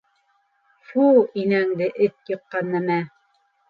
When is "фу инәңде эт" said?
0.87-2.35